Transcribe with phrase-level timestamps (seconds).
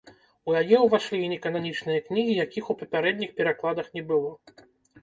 [0.51, 4.31] У яе ўвайшлі і некананічныя кнігі, якіх у папярэдніх перакладах не было.